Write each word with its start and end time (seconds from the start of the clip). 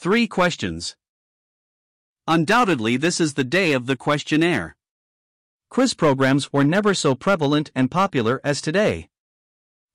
Three 0.00 0.28
questions. 0.28 0.94
Undoubtedly, 2.28 2.96
this 2.96 3.20
is 3.20 3.34
the 3.34 3.42
day 3.42 3.72
of 3.72 3.86
the 3.86 3.96
questionnaire. 3.96 4.76
Quiz 5.70 5.92
programs 5.92 6.52
were 6.52 6.62
never 6.62 6.94
so 6.94 7.16
prevalent 7.16 7.72
and 7.74 7.90
popular 7.90 8.40
as 8.44 8.60
today. 8.60 9.08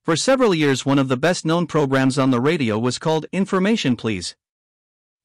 For 0.03 0.17
several 0.17 0.53
years, 0.53 0.85
one 0.85 0.99
of 0.99 1.07
the 1.07 1.15
best 1.15 1.45
known 1.45 1.67
programs 1.67 2.19
on 2.19 2.31
the 2.31 2.41
radio 2.41 2.77
was 2.77 2.99
called 2.99 3.27
Information 3.31 3.95
Please. 3.95 4.35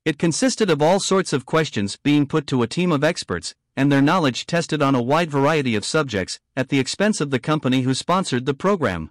It 0.05 0.17
consisted 0.17 0.71
of 0.71 0.81
all 0.81 1.01
sorts 1.01 1.33
of 1.33 1.45
questions 1.45 1.97
being 1.97 2.25
put 2.25 2.47
to 2.47 2.63
a 2.63 2.69
team 2.69 2.93
of 2.93 3.03
experts, 3.03 3.57
and 3.77 3.91
their 3.91 4.01
knowledge 4.01 4.47
tested 4.47 4.81
on 4.81 4.95
a 4.95 5.03
wide 5.03 5.29
variety 5.29 5.75
of 5.75 5.85
subjects, 5.85 6.39
at 6.57 6.69
the 6.69 6.79
expense 6.79 7.21
of 7.21 7.31
the 7.31 7.41
company 7.41 7.81
who 7.81 7.95
sponsored 7.95 8.47
the 8.47 8.55
program. 8.55 9.11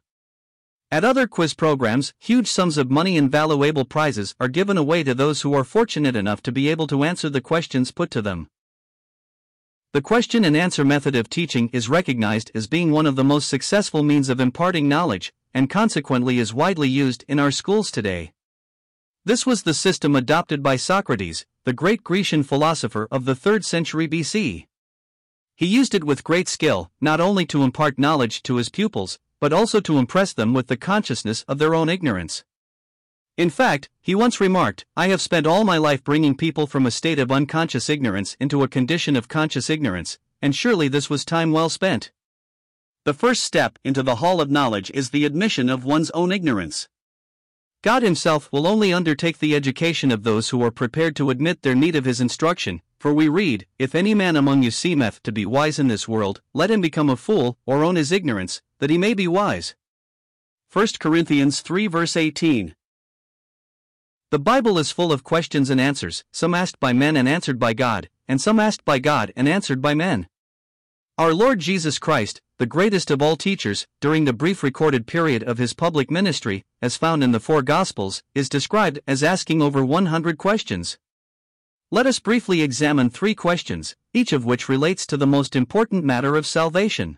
At 0.90 1.04
other 1.04 1.28
quiz 1.28 1.54
programs, 1.54 2.14
huge 2.18 2.48
sums 2.48 2.78
of 2.78 2.90
money 2.90 3.18
and 3.18 3.30
valuable 3.30 3.84
prizes 3.84 4.34
are 4.40 4.48
given 4.48 4.78
away 4.78 5.04
to 5.04 5.14
those 5.14 5.42
who 5.42 5.54
are 5.54 5.66
fortunate 5.66 6.16
enough 6.16 6.42
to 6.44 6.52
be 6.52 6.70
able 6.70 6.88
to 6.88 7.04
answer 7.04 7.30
the 7.30 7.42
questions 7.42 7.92
put 7.92 8.10
to 8.12 8.22
them. 8.22 8.48
The 9.92 10.02
question 10.02 10.46
and 10.46 10.56
answer 10.56 10.86
method 10.86 11.14
of 11.14 11.30
teaching 11.30 11.70
is 11.74 11.90
recognized 11.90 12.52
as 12.56 12.68
being 12.68 12.92
one 12.92 13.06
of 13.06 13.18
the 13.18 13.24
most 13.26 13.50
successful 13.50 14.02
means 14.02 14.30
of 14.30 14.40
imparting 14.40 14.88
knowledge, 14.88 15.34
and 15.54 15.70
consequently 15.70 16.40
is 16.40 16.54
widely 16.54 16.88
used 16.88 17.26
in 17.28 17.38
our 17.38 17.52
schools 17.52 17.92
today. 17.92 18.32
This 19.26 19.46
was 19.46 19.64
the 19.64 19.74
system 19.74 20.16
adopted 20.16 20.64
by 20.64 20.78
Socrates, 20.78 21.46
the 21.66 21.74
great 21.74 22.02
Grecian 22.02 22.44
philosopher 22.44 23.10
of 23.12 23.26
the 23.26 23.36
3rd 23.36 23.66
century 23.66 24.08
BC. 24.08 24.68
He 25.54 25.66
used 25.66 25.94
it 25.94 26.06
with 26.06 26.24
great 26.24 26.48
skill, 26.48 26.92
not 27.02 27.20
only 27.20 27.46
to 27.48 27.64
impart 27.64 28.00
knowledge 28.00 28.42
to 28.44 28.56
his 28.56 28.70
pupils, 28.70 29.20
but 29.40 29.54
also 29.54 29.80
to 29.80 29.98
impress 29.98 30.34
them 30.34 30.54
with 30.54 30.68
the 30.68 30.78
consciousness 30.78 31.44
of 31.48 31.58
their 31.58 31.76
own 31.76 31.90
ignorance. 31.90 32.44
In 33.38 33.52
fact, 33.52 33.90
he 34.02 34.16
once 34.16 34.42
remarked, 34.42 34.86
I 34.96 35.10
have 35.10 35.22
spent 35.22 35.46
all 35.46 35.64
my 35.64 35.78
life 35.78 36.04
bringing 36.04 36.36
people 36.36 36.66
from 36.66 36.88
a 36.88 36.92
state 36.92 37.20
of 37.20 37.32
unconscious 37.32 37.90
ignorance 37.90 38.36
into 38.40 38.64
a 38.64 38.68
condition 38.68 39.16
of 39.16 39.28
conscious 39.28 39.70
ignorance, 39.70 40.18
and 40.42 40.56
surely 40.56 40.88
this 40.88 41.10
was 41.10 41.24
time 41.24 41.52
well 41.52 41.70
spent. 41.70 42.12
The 43.06 43.14
first 43.14 43.44
step 43.44 43.78
into 43.86 44.02
the 44.02 44.16
hall 44.16 44.42
of 44.42 44.50
knowledge 44.50 44.90
is 44.94 45.12
the 45.12 45.24
admission 45.24 45.70
of 45.70 45.86
one's 45.86 46.10
own 46.12 46.32
ignorance. 46.32 46.90
God 47.84 48.02
Himself 48.02 48.52
will 48.52 48.66
only 48.66 48.92
undertake 48.92 49.38
the 49.38 49.56
education 49.56 50.12
of 50.12 50.24
those 50.24 50.50
who 50.50 50.64
are 50.64 50.72
prepared 50.72 51.16
to 51.18 51.30
admit 51.30 51.62
their 51.62 51.76
need 51.76 51.96
of 51.96 52.06
His 52.06 52.20
instruction. 52.20 52.82
For 53.00 53.14
we 53.14 53.28
read, 53.28 53.68
If 53.78 53.94
any 53.94 54.16
man 54.16 54.36
among 54.36 54.64
you 54.64 54.72
seemeth 54.72 55.22
to 55.24 55.32
be 55.32 55.46
wise 55.46 55.78
in 55.78 55.88
this 55.88 56.08
world, 56.08 56.42
let 56.54 56.72
him 56.72 56.82
become 56.82 57.10
a 57.10 57.16
fool, 57.16 57.58
or 57.66 57.84
own 57.84 57.96
his 57.96 58.12
ignorance, 58.12 58.62
that 58.80 58.90
he 58.90 58.98
may 58.98 59.14
be 59.14 59.28
wise. 59.28 59.76
1 60.74 60.88
Corinthians 61.00 61.62
3 61.62 61.88
verse 61.88 62.18
18. 62.18 62.76
The 64.32 64.40
Bible 64.40 64.78
is 64.78 64.92
full 64.92 65.14
of 65.14 65.24
questions 65.24 65.70
and 65.70 65.80
answers, 65.80 66.26
some 66.34 66.54
asked 66.54 66.80
by 66.80 66.92
men 66.92 67.16
and 67.16 67.30
answered 67.30 67.60
by 67.60 67.74
God, 67.74 68.10
and 68.28 68.42
some 68.42 68.60
asked 68.60 68.84
by 68.84 69.00
God 69.00 69.32
and 69.36 69.48
answered 69.48 69.82
by 69.82 69.94
men. 69.94 70.28
Our 71.18 71.34
Lord 71.34 71.60
Jesus 71.60 72.00
Christ, 72.00 72.42
the 72.58 72.66
greatest 72.66 73.10
of 73.10 73.22
all 73.22 73.36
teachers, 73.36 73.88
during 74.02 74.26
the 74.26 74.34
brief 74.34 74.64
recorded 74.64 75.08
period 75.08 75.44
of 75.44 75.60
his 75.60 75.74
public 75.74 76.12
ministry, 76.12 76.66
as 76.82 76.98
found 76.98 77.24
in 77.24 77.32
the 77.32 77.40
four 77.40 77.62
Gospels, 77.62 78.22
is 78.36 78.50
described 78.50 79.00
as 79.08 79.24
asking 79.24 79.62
over 79.62 79.86
100 79.86 80.38
questions. 80.38 80.98
Let 81.90 82.06
us 82.06 82.20
briefly 82.20 82.62
examine 82.62 83.10
three 83.10 83.34
questions, 83.34 83.96
each 84.14 84.34
of 84.34 84.44
which 84.44 84.68
relates 84.68 85.08
to 85.08 85.16
the 85.16 85.26
most 85.26 85.56
important 85.56 86.04
matter 86.04 86.36
of 86.36 86.46
salvation. 86.46 87.18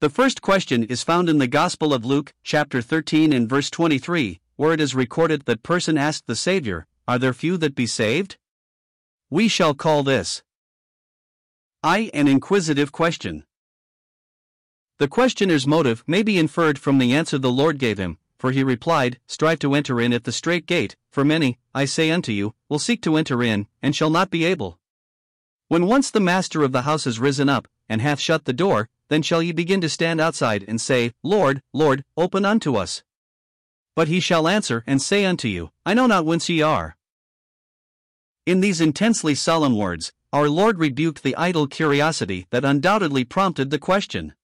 The 0.00 0.08
first 0.08 0.40
question 0.40 0.84
is 0.84 1.02
found 1.02 1.28
in 1.28 1.36
the 1.36 1.46
Gospel 1.46 1.92
of 1.92 2.06
Luke, 2.06 2.32
chapter 2.42 2.80
13 2.80 3.34
and 3.34 3.46
verse 3.46 3.68
23, 3.68 4.40
where 4.56 4.72
it 4.72 4.80
is 4.80 4.94
recorded 4.94 5.42
that 5.44 5.62
person 5.62 5.98
asked 5.98 6.26
the 6.26 6.34
Savior, 6.34 6.86
Are 7.06 7.18
there 7.18 7.34
few 7.34 7.58
that 7.58 7.74
be 7.74 7.86
saved? 7.86 8.38
We 9.28 9.46
shall 9.46 9.74
call 9.74 10.04
this 10.04 10.42
I. 11.82 12.10
An 12.14 12.28
inquisitive 12.28 12.92
question. 12.92 13.44
The 14.96 15.06
questioner's 15.06 15.66
motive 15.66 16.02
may 16.06 16.22
be 16.22 16.38
inferred 16.38 16.78
from 16.78 16.96
the 16.96 17.12
answer 17.12 17.36
the 17.36 17.52
Lord 17.52 17.78
gave 17.78 17.98
him, 17.98 18.16
for 18.38 18.52
he 18.52 18.62
replied, 18.62 19.18
Strive 19.26 19.58
to 19.60 19.74
enter 19.74 20.00
in 20.00 20.12
at 20.12 20.24
the 20.24 20.32
strait 20.32 20.66
gate, 20.66 20.96
for 21.10 21.24
many, 21.24 21.58
I 21.74 21.84
say 21.84 22.10
unto 22.10 22.32
you, 22.32 22.54
will 22.68 22.78
seek 22.78 23.02
to 23.02 23.16
enter 23.16 23.42
in, 23.42 23.66
and 23.82 23.94
shall 23.94 24.10
not 24.10 24.30
be 24.30 24.44
able. 24.44 24.78
When 25.68 25.86
once 25.86 26.10
the 26.10 26.20
master 26.20 26.62
of 26.62 26.72
the 26.72 26.82
house 26.82 27.06
is 27.06 27.18
risen 27.18 27.48
up, 27.48 27.68
and 27.88 28.00
hath 28.00 28.20
shut 28.20 28.44
the 28.44 28.52
door, 28.52 28.88
then 29.08 29.22
shall 29.22 29.42
ye 29.42 29.52
begin 29.52 29.80
to 29.80 29.88
stand 29.88 30.20
outside 30.20 30.64
and 30.68 30.80
say, 30.80 31.12
Lord, 31.22 31.62
Lord, 31.72 32.04
open 32.16 32.44
unto 32.44 32.76
us. 32.76 33.02
But 33.94 34.08
he 34.08 34.20
shall 34.20 34.46
answer 34.46 34.84
and 34.86 35.02
say 35.02 35.24
unto 35.24 35.48
you, 35.48 35.70
I 35.84 35.94
know 35.94 36.06
not 36.06 36.24
whence 36.24 36.48
ye 36.48 36.62
are. 36.62 36.96
In 38.46 38.60
these 38.60 38.80
intensely 38.80 39.34
solemn 39.34 39.76
words, 39.76 40.12
our 40.32 40.48
Lord 40.48 40.78
rebuked 40.78 41.22
the 41.22 41.36
idle 41.36 41.66
curiosity 41.66 42.46
that 42.50 42.64
undoubtedly 42.64 43.24
prompted 43.24 43.70
the 43.70 43.78
question. 43.78 44.34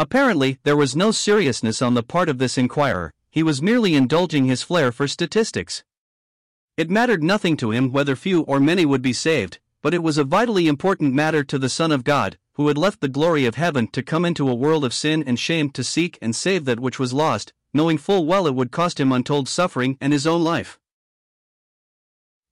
Apparently, 0.00 0.58
there 0.62 0.76
was 0.76 0.94
no 0.94 1.10
seriousness 1.10 1.82
on 1.82 1.94
the 1.94 2.04
part 2.04 2.28
of 2.28 2.38
this 2.38 2.56
inquirer, 2.56 3.12
he 3.30 3.42
was 3.42 3.60
merely 3.60 3.96
indulging 3.96 4.44
his 4.44 4.62
flair 4.62 4.92
for 4.92 5.08
statistics. 5.08 5.82
It 6.76 6.88
mattered 6.88 7.24
nothing 7.24 7.56
to 7.56 7.72
him 7.72 7.90
whether 7.90 8.14
few 8.14 8.42
or 8.42 8.60
many 8.60 8.86
would 8.86 9.02
be 9.02 9.12
saved, 9.12 9.58
but 9.82 9.92
it 9.92 10.02
was 10.02 10.16
a 10.16 10.22
vitally 10.22 10.68
important 10.68 11.14
matter 11.14 11.42
to 11.42 11.58
the 11.58 11.68
Son 11.68 11.90
of 11.90 12.04
God, 12.04 12.38
who 12.52 12.68
had 12.68 12.78
left 12.78 13.00
the 13.00 13.08
glory 13.08 13.44
of 13.44 13.56
heaven 13.56 13.88
to 13.88 14.02
come 14.02 14.24
into 14.24 14.48
a 14.48 14.54
world 14.54 14.84
of 14.84 14.94
sin 14.94 15.24
and 15.26 15.36
shame 15.36 15.70
to 15.70 15.82
seek 15.82 16.16
and 16.22 16.34
save 16.34 16.64
that 16.66 16.78
which 16.78 17.00
was 17.00 17.12
lost, 17.12 17.52
knowing 17.74 17.98
full 17.98 18.24
well 18.24 18.46
it 18.46 18.54
would 18.54 18.70
cost 18.70 19.00
him 19.00 19.10
untold 19.10 19.48
suffering 19.48 19.98
and 20.00 20.12
his 20.12 20.28
own 20.28 20.44
life. 20.44 20.78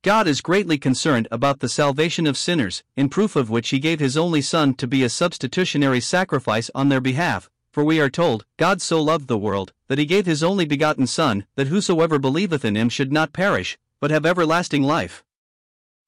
God 0.06 0.28
is 0.28 0.41
greatly 0.41 0.78
concerned 0.78 1.27
about 1.33 1.59
the 1.59 1.69
salvation 1.69 2.28
of 2.28 2.39
sinners, 2.39 2.84
in 2.94 3.09
proof 3.09 3.34
of 3.34 3.50
which 3.50 3.71
He 3.71 3.81
gave 3.81 3.99
His 3.99 4.17
only 4.17 4.41
Son 4.41 4.72
to 4.75 4.87
be 4.87 5.03
a 5.03 5.09
substitutionary 5.09 6.00
sacrifice 6.00 6.71
on 6.77 6.91
their 6.91 7.00
behalf. 7.00 7.50
For 7.72 7.83
we 7.83 7.99
are 7.99 8.09
told, 8.09 8.47
God 8.56 8.81
so 8.81 9.03
loved 9.03 9.27
the 9.27 9.37
world, 9.37 9.72
that 9.89 9.99
He 9.99 10.06
gave 10.06 10.25
His 10.25 10.45
only 10.45 10.65
begotten 10.65 11.09
Son, 11.09 11.45
that 11.56 11.66
whosoever 11.66 12.21
believeth 12.21 12.65
in 12.65 12.77
Him 12.77 12.89
should 12.89 13.12
not 13.12 13.33
perish, 13.33 13.78
but 13.99 14.12
have 14.12 14.25
everlasting 14.25 14.84
life. 14.84 15.25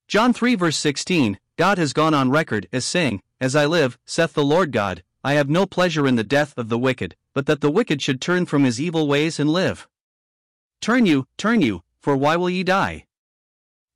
John 0.07 0.33
3 0.33 0.55
verse 0.55 0.77
16 0.77 1.41
God 1.57 1.77
has 1.79 1.93
gone 1.93 2.15
on 2.15 2.31
record 2.31 2.69
as 2.73 2.85
saying, 2.85 3.21
As 3.41 3.57
I 3.57 3.67
live, 3.67 3.99
saith 4.07 4.33
the 4.33 4.45
Lord 4.45 4.71
God, 4.71 5.03
I 5.25 5.33
have 5.33 5.51
no 5.51 5.67
pleasure 5.67 6.07
in 6.07 6.15
the 6.15 6.23
death 6.23 6.57
of 6.57 6.69
the 6.69 6.79
wicked, 6.79 7.17
but 7.35 7.47
that 7.47 7.61
the 7.61 7.71
wicked 7.73 8.01
should 8.01 8.21
turn 8.21 8.47
from 8.47 8.63
his 8.63 8.81
evil 8.81 9.09
ways 9.09 9.41
and 9.41 9.51
live. 9.51 9.89
Turn 10.81 11.05
you, 11.05 11.27
turn 11.37 11.63
you, 11.63 11.83
for 12.01 12.17
why 12.17 12.37
will 12.37 12.49
ye 12.49 12.63
die? 12.63 13.07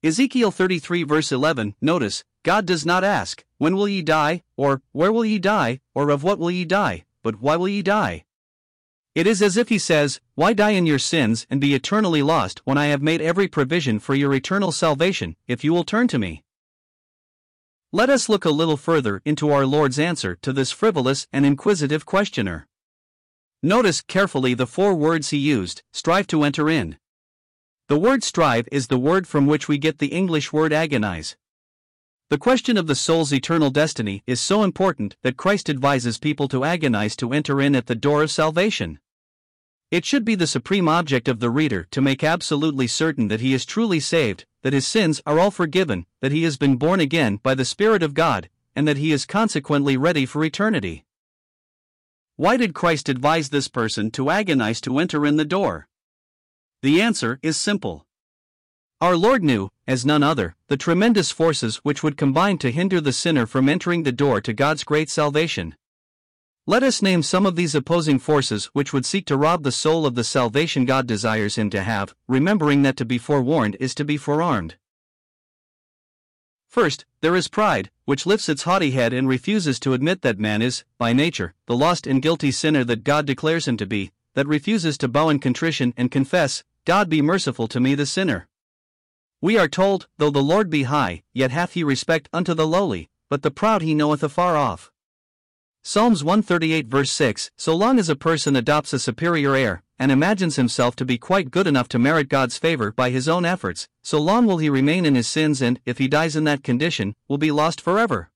Ezekiel 0.04 0.50
33 0.50 1.04
verse 1.04 1.30
11 1.30 1.76
Notice, 1.80 2.24
God 2.42 2.66
does 2.66 2.84
not 2.84 3.04
ask, 3.04 3.44
When 3.58 3.76
will 3.76 3.88
ye 3.88 4.02
die, 4.02 4.42
or 4.56 4.82
Where 4.90 5.12
will 5.12 5.24
ye 5.24 5.38
die, 5.38 5.80
or 5.94 6.10
of 6.10 6.24
what 6.24 6.40
will 6.40 6.50
ye 6.50 6.64
die, 6.64 7.04
but 7.22 7.40
why 7.40 7.54
will 7.54 7.68
ye 7.68 7.82
die? 7.82 8.24
It 9.14 9.28
is 9.28 9.40
as 9.40 9.56
if 9.56 9.68
he 9.68 9.78
says, 9.78 10.20
Why 10.34 10.54
die 10.54 10.70
in 10.70 10.86
your 10.86 10.98
sins 10.98 11.46
and 11.48 11.60
be 11.60 11.72
eternally 11.72 12.20
lost 12.20 12.62
when 12.64 12.78
I 12.78 12.86
have 12.86 13.00
made 13.00 13.20
every 13.20 13.46
provision 13.46 14.00
for 14.00 14.16
your 14.16 14.34
eternal 14.34 14.72
salvation, 14.72 15.36
if 15.46 15.62
you 15.62 15.72
will 15.72 15.84
turn 15.84 16.08
to 16.08 16.18
me? 16.18 16.42
Let 17.92 18.10
us 18.10 18.28
look 18.28 18.44
a 18.44 18.50
little 18.50 18.76
further 18.76 19.22
into 19.24 19.52
our 19.52 19.66
Lord's 19.66 20.00
answer 20.00 20.36
to 20.42 20.52
this 20.52 20.72
frivolous 20.72 21.28
and 21.32 21.46
inquisitive 21.46 22.06
questioner. 22.06 22.66
Notice 23.62 24.00
carefully 24.00 24.54
the 24.54 24.66
four 24.66 24.94
words 24.94 25.30
he 25.30 25.38
used 25.38 25.82
strive 25.92 26.26
to 26.26 26.42
enter 26.42 26.68
in. 26.68 26.96
The 27.92 27.98
word 27.98 28.24
strive 28.24 28.70
is 28.72 28.86
the 28.86 28.96
word 28.96 29.28
from 29.28 29.44
which 29.44 29.68
we 29.68 29.76
get 29.76 29.98
the 29.98 30.14
English 30.14 30.50
word 30.50 30.72
agonize. 30.72 31.36
The 32.30 32.38
question 32.38 32.78
of 32.78 32.86
the 32.86 32.94
soul's 32.94 33.34
eternal 33.34 33.68
destiny 33.68 34.22
is 34.26 34.40
so 34.40 34.62
important 34.62 35.16
that 35.20 35.36
Christ 35.36 35.68
advises 35.68 36.16
people 36.16 36.48
to 36.48 36.64
agonize 36.64 37.14
to 37.16 37.34
enter 37.34 37.60
in 37.60 37.76
at 37.76 37.88
the 37.88 37.94
door 37.94 38.22
of 38.22 38.30
salvation. 38.30 38.98
It 39.90 40.06
should 40.06 40.24
be 40.24 40.34
the 40.34 40.46
supreme 40.46 40.88
object 40.88 41.28
of 41.28 41.40
the 41.40 41.50
reader 41.50 41.86
to 41.90 42.00
make 42.00 42.24
absolutely 42.24 42.86
certain 42.86 43.28
that 43.28 43.42
he 43.42 43.52
is 43.52 43.66
truly 43.66 44.00
saved, 44.00 44.46
that 44.62 44.72
his 44.72 44.86
sins 44.86 45.20
are 45.26 45.38
all 45.38 45.50
forgiven, 45.50 46.06
that 46.22 46.32
he 46.32 46.44
has 46.44 46.56
been 46.56 46.76
born 46.76 46.98
again 46.98 47.40
by 47.42 47.54
the 47.54 47.66
Spirit 47.66 48.02
of 48.02 48.14
God, 48.14 48.48
and 48.74 48.88
that 48.88 48.96
he 48.96 49.12
is 49.12 49.26
consequently 49.26 49.98
ready 49.98 50.24
for 50.24 50.42
eternity. 50.42 51.04
Why 52.36 52.56
did 52.56 52.72
Christ 52.72 53.10
advise 53.10 53.50
this 53.50 53.68
person 53.68 54.10
to 54.12 54.30
agonize 54.30 54.80
to 54.80 54.98
enter 54.98 55.26
in 55.26 55.36
the 55.36 55.44
door? 55.44 55.88
The 56.82 57.00
answer 57.00 57.38
is 57.42 57.56
simple. 57.56 58.04
Our 59.00 59.16
Lord 59.16 59.44
knew, 59.44 59.68
as 59.86 60.04
none 60.04 60.24
other, 60.24 60.56
the 60.66 60.76
tremendous 60.76 61.30
forces 61.30 61.76
which 61.84 62.02
would 62.02 62.16
combine 62.16 62.58
to 62.58 62.72
hinder 62.72 63.00
the 63.00 63.12
sinner 63.12 63.46
from 63.46 63.68
entering 63.68 64.02
the 64.02 64.10
door 64.10 64.40
to 64.40 64.52
God's 64.52 64.82
great 64.82 65.08
salvation. 65.08 65.76
Let 66.66 66.82
us 66.82 67.00
name 67.00 67.22
some 67.22 67.46
of 67.46 67.54
these 67.54 67.76
opposing 67.76 68.18
forces 68.18 68.64
which 68.72 68.92
would 68.92 69.06
seek 69.06 69.26
to 69.26 69.36
rob 69.36 69.62
the 69.62 69.70
soul 69.70 70.06
of 70.06 70.16
the 70.16 70.24
salvation 70.24 70.84
God 70.84 71.06
desires 71.06 71.54
him 71.54 71.70
to 71.70 71.84
have, 71.84 72.16
remembering 72.26 72.82
that 72.82 72.96
to 72.96 73.04
be 73.04 73.16
forewarned 73.16 73.76
is 73.78 73.94
to 73.94 74.04
be 74.04 74.16
forearmed. 74.16 74.74
First, 76.68 77.04
there 77.20 77.36
is 77.36 77.46
pride, 77.46 77.92
which 78.06 78.26
lifts 78.26 78.48
its 78.48 78.64
haughty 78.64 78.90
head 78.90 79.12
and 79.12 79.28
refuses 79.28 79.78
to 79.80 79.92
admit 79.92 80.22
that 80.22 80.40
man 80.40 80.60
is, 80.60 80.82
by 80.98 81.12
nature, 81.12 81.54
the 81.66 81.76
lost 81.76 82.08
and 82.08 82.20
guilty 82.20 82.50
sinner 82.50 82.82
that 82.82 83.04
God 83.04 83.24
declares 83.24 83.68
him 83.68 83.76
to 83.76 83.86
be, 83.86 84.10
that 84.34 84.48
refuses 84.48 84.98
to 84.98 85.06
bow 85.06 85.28
in 85.28 85.38
contrition 85.38 85.94
and 85.96 86.10
confess, 86.10 86.64
God 86.84 87.08
be 87.08 87.22
merciful 87.22 87.68
to 87.68 87.78
me 87.78 87.94
the 87.94 88.06
sinner. 88.06 88.48
We 89.40 89.56
are 89.56 89.68
told, 89.68 90.08
Though 90.18 90.30
the 90.30 90.42
Lord 90.42 90.68
be 90.68 90.82
high, 90.82 91.22
yet 91.32 91.52
hath 91.52 91.74
he 91.74 91.84
respect 91.84 92.28
unto 92.32 92.54
the 92.54 92.66
lowly, 92.66 93.08
but 93.30 93.42
the 93.42 93.52
proud 93.52 93.82
he 93.82 93.94
knoweth 93.94 94.24
afar 94.24 94.56
off. 94.56 94.90
Psalms 95.84 96.24
138 96.24 96.88
verse 96.88 97.12
6 97.12 97.52
So 97.56 97.76
long 97.76 98.00
as 98.00 98.08
a 98.08 98.16
person 98.16 98.56
adopts 98.56 98.92
a 98.92 98.98
superior 98.98 99.54
air, 99.54 99.84
and 99.96 100.10
imagines 100.10 100.56
himself 100.56 100.96
to 100.96 101.04
be 101.04 101.18
quite 101.18 101.52
good 101.52 101.68
enough 101.68 101.86
to 101.90 102.00
merit 102.00 102.28
God's 102.28 102.58
favor 102.58 102.90
by 102.90 103.10
his 103.10 103.28
own 103.28 103.44
efforts, 103.44 103.88
so 104.02 104.20
long 104.20 104.46
will 104.46 104.58
he 104.58 104.68
remain 104.68 105.06
in 105.06 105.14
his 105.14 105.28
sins 105.28 105.62
and, 105.62 105.78
if 105.86 105.98
he 105.98 106.08
dies 106.08 106.34
in 106.34 106.42
that 106.44 106.64
condition, 106.64 107.14
will 107.28 107.38
be 107.38 107.52
lost 107.52 107.80
forever. 107.80 108.32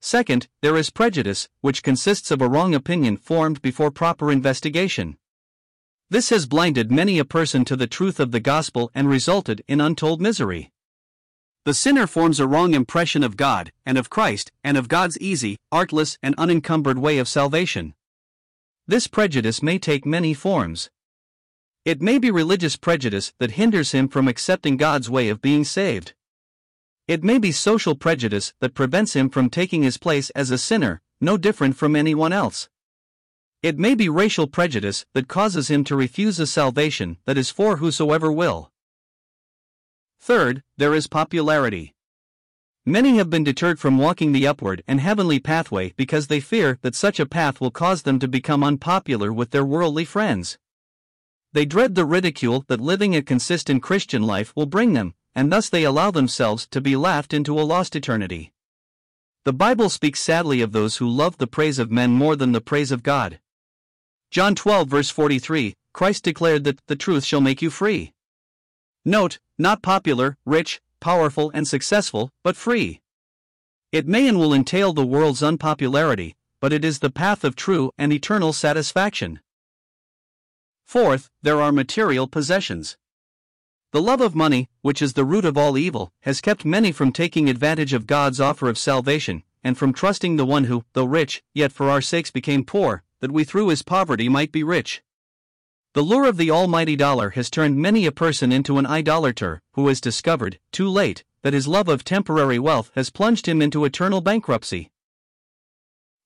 Second, 0.00 0.46
there 0.62 0.76
is 0.76 0.90
prejudice, 0.90 1.48
which 1.60 1.82
consists 1.82 2.30
of 2.30 2.40
a 2.40 2.48
wrong 2.48 2.72
opinion 2.72 3.16
formed 3.16 3.60
before 3.62 3.90
proper 3.90 4.30
investigation. 4.30 5.16
This 6.12 6.30
has 6.30 6.46
blinded 6.46 6.90
many 6.90 7.20
a 7.20 7.24
person 7.24 7.64
to 7.66 7.76
the 7.76 7.86
truth 7.86 8.18
of 8.18 8.32
the 8.32 8.40
gospel 8.40 8.90
and 8.96 9.08
resulted 9.08 9.62
in 9.68 9.80
untold 9.80 10.20
misery. 10.20 10.72
The 11.64 11.72
sinner 11.72 12.08
forms 12.08 12.40
a 12.40 12.48
wrong 12.48 12.74
impression 12.74 13.22
of 13.22 13.36
God, 13.36 13.70
and 13.86 13.96
of 13.96 14.10
Christ, 14.10 14.50
and 14.64 14.76
of 14.76 14.88
God's 14.88 15.16
easy, 15.18 15.56
artless, 15.70 16.18
and 16.20 16.34
unencumbered 16.36 16.98
way 16.98 17.18
of 17.18 17.28
salvation. 17.28 17.94
This 18.88 19.06
prejudice 19.06 19.62
may 19.62 19.78
take 19.78 20.04
many 20.04 20.34
forms. 20.34 20.90
It 21.84 22.02
may 22.02 22.18
be 22.18 22.32
religious 22.32 22.74
prejudice 22.74 23.32
that 23.38 23.52
hinders 23.52 23.92
him 23.92 24.08
from 24.08 24.26
accepting 24.26 24.76
God's 24.76 25.08
way 25.08 25.28
of 25.28 25.40
being 25.40 25.62
saved. 25.62 26.14
It 27.06 27.22
may 27.22 27.38
be 27.38 27.52
social 27.52 27.94
prejudice 27.94 28.52
that 28.60 28.74
prevents 28.74 29.14
him 29.14 29.30
from 29.30 29.48
taking 29.48 29.84
his 29.84 29.96
place 29.96 30.30
as 30.30 30.50
a 30.50 30.58
sinner, 30.58 31.02
no 31.20 31.36
different 31.36 31.76
from 31.76 31.94
anyone 31.94 32.32
else. 32.32 32.68
It 33.62 33.78
may 33.78 33.94
be 33.94 34.08
racial 34.08 34.46
prejudice 34.46 35.04
that 35.12 35.28
causes 35.28 35.68
him 35.68 35.84
to 35.84 35.94
refuse 35.94 36.40
a 36.40 36.46
salvation 36.46 37.18
that 37.26 37.36
is 37.36 37.50
for 37.50 37.76
whosoever 37.76 38.32
will. 38.32 38.72
Third, 40.18 40.62
there 40.78 40.94
is 40.94 41.06
popularity. 41.06 41.94
Many 42.86 43.18
have 43.18 43.28
been 43.28 43.44
deterred 43.44 43.78
from 43.78 43.98
walking 43.98 44.32
the 44.32 44.46
upward 44.46 44.82
and 44.88 44.98
heavenly 44.98 45.38
pathway 45.38 45.92
because 45.98 46.28
they 46.28 46.40
fear 46.40 46.78
that 46.80 46.94
such 46.94 47.20
a 47.20 47.26
path 47.26 47.60
will 47.60 47.70
cause 47.70 48.02
them 48.02 48.18
to 48.20 48.28
become 48.28 48.64
unpopular 48.64 49.30
with 49.30 49.50
their 49.50 49.64
worldly 49.64 50.06
friends. 50.06 50.56
They 51.52 51.66
dread 51.66 51.96
the 51.96 52.06
ridicule 52.06 52.64
that 52.68 52.80
living 52.80 53.14
a 53.14 53.20
consistent 53.20 53.82
Christian 53.82 54.22
life 54.22 54.54
will 54.56 54.64
bring 54.64 54.94
them, 54.94 55.12
and 55.34 55.52
thus 55.52 55.68
they 55.68 55.84
allow 55.84 56.10
themselves 56.10 56.66
to 56.68 56.80
be 56.80 56.96
laughed 56.96 57.34
into 57.34 57.60
a 57.60 57.62
lost 57.62 57.94
eternity. 57.94 58.54
The 59.44 59.52
Bible 59.52 59.90
speaks 59.90 60.20
sadly 60.20 60.62
of 60.62 60.72
those 60.72 60.96
who 60.96 61.08
love 61.08 61.36
the 61.36 61.46
praise 61.46 61.78
of 61.78 61.90
men 61.90 62.12
more 62.12 62.36
than 62.36 62.52
the 62.52 62.62
praise 62.62 62.90
of 62.90 63.02
God. 63.02 63.38
John 64.30 64.54
12, 64.54 64.86
verse 64.86 65.10
43, 65.10 65.74
Christ 65.92 66.22
declared 66.22 66.62
that 66.62 66.78
the 66.86 66.94
truth 66.94 67.24
shall 67.24 67.40
make 67.40 67.60
you 67.60 67.68
free. 67.68 68.12
Note, 69.04 69.40
not 69.58 69.82
popular, 69.82 70.36
rich, 70.46 70.80
powerful, 71.00 71.50
and 71.52 71.66
successful, 71.66 72.30
but 72.44 72.54
free. 72.54 73.00
It 73.90 74.06
may 74.06 74.28
and 74.28 74.38
will 74.38 74.54
entail 74.54 74.92
the 74.92 75.04
world's 75.04 75.42
unpopularity, 75.42 76.36
but 76.60 76.72
it 76.72 76.84
is 76.84 77.00
the 77.00 77.10
path 77.10 77.42
of 77.42 77.56
true 77.56 77.90
and 77.98 78.12
eternal 78.12 78.52
satisfaction. 78.52 79.40
Fourth, 80.86 81.28
there 81.42 81.60
are 81.60 81.72
material 81.72 82.28
possessions. 82.28 82.96
The 83.90 84.00
love 84.00 84.20
of 84.20 84.36
money, 84.36 84.68
which 84.82 85.02
is 85.02 85.14
the 85.14 85.24
root 85.24 85.44
of 85.44 85.58
all 85.58 85.76
evil, 85.76 86.12
has 86.20 86.40
kept 86.40 86.64
many 86.64 86.92
from 86.92 87.10
taking 87.10 87.50
advantage 87.50 87.92
of 87.92 88.06
God's 88.06 88.40
offer 88.40 88.68
of 88.68 88.78
salvation, 88.78 89.42
and 89.64 89.76
from 89.76 89.92
trusting 89.92 90.36
the 90.36 90.46
one 90.46 90.64
who, 90.64 90.84
though 90.92 91.04
rich, 91.04 91.42
yet 91.52 91.72
for 91.72 91.90
our 91.90 92.00
sakes 92.00 92.30
became 92.30 92.64
poor, 92.64 93.02
that 93.20 93.32
we 93.32 93.44
through 93.44 93.68
his 93.68 93.82
poverty 93.82 94.28
might 94.28 94.52
be 94.52 94.62
rich. 94.62 95.02
The 95.92 96.02
lure 96.02 96.26
of 96.26 96.36
the 96.36 96.50
almighty 96.50 96.96
dollar 96.96 97.30
has 97.30 97.50
turned 97.50 97.76
many 97.76 98.06
a 98.06 98.12
person 98.12 98.52
into 98.52 98.78
an 98.78 98.86
idolater 98.86 99.60
who 99.72 99.88
has 99.88 100.00
discovered, 100.00 100.58
too 100.72 100.88
late, 100.88 101.24
that 101.42 101.52
his 101.52 101.66
love 101.66 101.88
of 101.88 102.04
temporary 102.04 102.58
wealth 102.58 102.90
has 102.94 103.10
plunged 103.10 103.46
him 103.46 103.60
into 103.60 103.84
eternal 103.84 104.20
bankruptcy. 104.20 104.90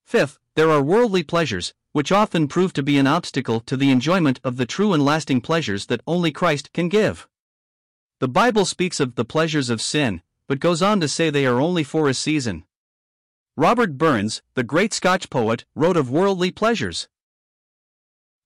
Fifth, 0.05 0.39
there 0.55 0.71
are 0.71 0.83
worldly 0.83 1.23
pleasures, 1.23 1.73
which 1.93 2.13
often 2.13 2.49
prove 2.49 2.73
to 2.75 2.83
be 2.83 2.99
an 2.99 3.07
obstacle 3.07 3.61
to 3.61 3.77
the 3.77 3.91
enjoyment 3.91 4.41
of 4.45 4.57
the 4.57 4.67
true 4.67 4.93
and 4.93 5.05
lasting 5.05 5.41
pleasures 5.41 5.87
that 5.87 6.03
only 6.07 6.31
Christ 6.31 6.73
can 6.73 6.89
give. 6.89 7.27
The 8.21 8.29
Bible 8.29 8.65
speaks 8.65 9.01
of 9.01 9.15
the 9.15 9.25
pleasures 9.25 9.71
of 9.71 9.81
sin, 9.81 10.21
but 10.47 10.61
goes 10.61 10.83
on 10.83 11.01
to 11.01 11.09
say 11.09 11.31
they 11.31 11.47
are 11.47 11.61
only 11.61 11.85
for 11.85 12.09
a 12.09 12.15
season. 12.15 12.65
Robert 13.57 13.97
Burns, 13.97 14.43
the 14.55 14.65
great 14.65 14.93
Scotch 14.93 15.31
poet, 15.31 15.65
wrote 15.77 15.97
of 15.97 16.11
worldly 16.11 16.51
pleasures. 16.51 17.07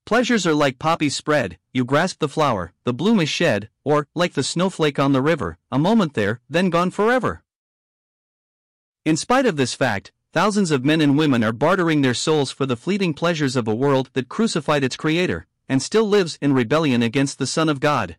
Pleasures 0.04 0.46
are 0.46 0.52
like 0.52 0.78
poppies 0.78 1.16
spread, 1.16 1.58
you 1.72 1.82
grasp 1.82 2.18
the 2.18 2.28
flower, 2.28 2.74
the 2.84 2.92
bloom 2.92 3.18
is 3.18 3.28
shed, 3.30 3.70
or, 3.84 4.06
like 4.14 4.34
the 4.34 4.42
snowflake 4.42 4.98
on 4.98 5.12
the 5.12 5.22
river, 5.22 5.56
a 5.72 5.78
moment 5.78 6.12
there, 6.12 6.40
then 6.50 6.68
gone 6.68 6.90
forever. 6.90 7.42
In 9.06 9.16
spite 9.16 9.46
of 9.46 9.56
this 9.56 9.72
fact, 9.72 10.12
thousands 10.34 10.70
of 10.70 10.84
men 10.84 11.00
and 11.00 11.16
women 11.16 11.42
are 11.42 11.52
bartering 11.52 12.02
their 12.02 12.12
souls 12.12 12.50
for 12.50 12.66
the 12.66 12.76
fleeting 12.76 13.14
pleasures 13.14 13.56
of 13.56 13.66
a 13.66 13.74
world 13.74 14.10
that 14.12 14.28
crucified 14.28 14.84
its 14.84 14.96
Creator, 14.96 15.46
and 15.70 15.82
still 15.82 16.06
lives 16.06 16.36
in 16.42 16.52
rebellion 16.52 17.02
against 17.02 17.38
the 17.38 17.46
Son 17.46 17.70
of 17.70 17.80
God. 17.80 18.18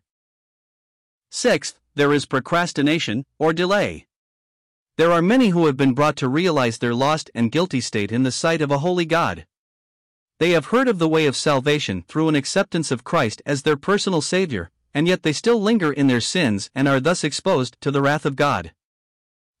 Sixth, 1.30 1.78
there 1.94 2.12
is 2.12 2.26
procrastination, 2.26 3.26
or 3.38 3.52
delay. 3.52 4.08
There 4.96 5.12
are 5.12 5.22
many 5.22 5.48
who 5.48 5.66
have 5.66 5.76
been 5.76 5.94
brought 5.94 6.16
to 6.16 6.28
realize 6.28 6.78
their 6.78 6.94
lost 6.94 7.30
and 7.34 7.52
guilty 7.52 7.80
state 7.80 8.12
in 8.12 8.22
the 8.22 8.32
sight 8.32 8.60
of 8.60 8.70
a 8.70 8.78
holy 8.78 9.06
God. 9.06 9.46
They 10.38 10.50
have 10.50 10.66
heard 10.66 10.88
of 10.88 10.98
the 10.98 11.08
way 11.08 11.26
of 11.26 11.36
salvation 11.36 12.02
through 12.08 12.28
an 12.28 12.34
acceptance 12.34 12.90
of 12.90 13.04
Christ 13.04 13.42
as 13.44 13.62
their 13.62 13.76
personal 13.76 14.20
Savior, 14.20 14.70
and 14.92 15.06
yet 15.06 15.22
they 15.22 15.32
still 15.32 15.60
linger 15.60 15.92
in 15.92 16.06
their 16.06 16.20
sins 16.20 16.70
and 16.74 16.88
are 16.88 17.00
thus 17.00 17.24
exposed 17.24 17.80
to 17.80 17.90
the 17.90 18.02
wrath 18.02 18.24
of 18.24 18.36
God. 18.36 18.72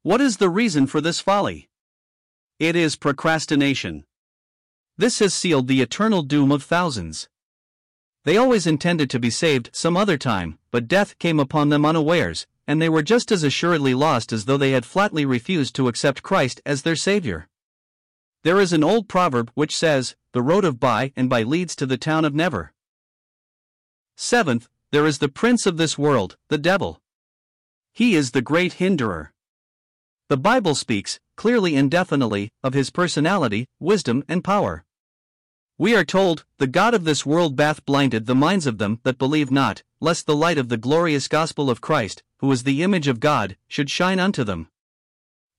What 0.02 0.20
is 0.20 0.38
the 0.38 0.48
reason 0.48 0.86
for 0.86 1.00
this 1.00 1.20
folly? 1.20 1.68
It 2.58 2.76
is 2.76 2.96
procrastination. 2.96 4.04
This 4.96 5.18
has 5.20 5.32
sealed 5.32 5.68
the 5.68 5.82
eternal 5.82 6.22
doom 6.22 6.50
of 6.50 6.62
thousands. 6.62 7.28
They 8.24 8.36
always 8.36 8.66
intended 8.66 9.08
to 9.10 9.18
be 9.18 9.30
saved 9.30 9.70
some 9.72 9.96
other 9.96 10.18
time, 10.18 10.58
but 10.70 10.88
death 10.88 11.18
came 11.18 11.40
upon 11.40 11.70
them 11.70 11.86
unawares, 11.86 12.46
and 12.66 12.80
they 12.80 12.88
were 12.88 13.02
just 13.02 13.32
as 13.32 13.42
assuredly 13.42 13.94
lost 13.94 14.32
as 14.32 14.44
though 14.44 14.56
they 14.56 14.72
had 14.72 14.86
flatly 14.86 15.24
refused 15.24 15.74
to 15.74 15.88
accept 15.88 16.22
Christ 16.22 16.60
as 16.64 16.82
their 16.82 16.96
Savior. 16.96 17.48
There 18.42 18.60
is 18.60 18.72
an 18.72 18.84
old 18.84 19.08
proverb 19.08 19.50
which 19.54 19.76
says, 19.76 20.16
The 20.32 20.42
road 20.42 20.64
of 20.64 20.80
by 20.80 21.12
and 21.16 21.28
by 21.28 21.42
leads 21.42 21.76
to 21.76 21.86
the 21.86 21.98
town 21.98 22.24
of 22.24 22.34
never. 22.34 22.72
Seventh, 24.16 24.68
there 24.92 25.06
is 25.06 25.18
the 25.18 25.28
prince 25.28 25.66
of 25.66 25.76
this 25.76 25.98
world, 25.98 26.36
the 26.48 26.58
devil. 26.58 27.00
He 27.92 28.14
is 28.14 28.30
the 28.30 28.42
great 28.42 28.74
hinderer. 28.74 29.32
The 30.28 30.36
Bible 30.36 30.74
speaks, 30.74 31.20
clearly 31.36 31.74
and 31.74 31.90
definitely, 31.90 32.50
of 32.62 32.72
his 32.72 32.90
personality, 32.90 33.66
wisdom, 33.78 34.24
and 34.28 34.44
power. 34.44 34.84
We 35.76 35.96
are 35.96 36.04
told, 36.04 36.44
The 36.58 36.66
God 36.66 36.94
of 36.94 37.04
this 37.04 37.24
world 37.24 37.56
bath 37.56 37.84
blinded 37.84 38.26
the 38.26 38.34
minds 38.34 38.66
of 38.66 38.78
them 38.78 39.00
that 39.02 39.18
believe 39.18 39.50
not, 39.50 39.82
lest 40.00 40.26
the 40.26 40.36
light 40.36 40.58
of 40.58 40.68
the 40.68 40.76
glorious 40.76 41.26
gospel 41.26 41.70
of 41.70 41.80
Christ, 41.80 42.22
who 42.40 42.50
is 42.52 42.64
the 42.64 42.82
image 42.82 43.06
of 43.06 43.20
God, 43.20 43.56
should 43.68 43.90
shine 43.90 44.18
unto 44.18 44.44
them. 44.44 44.68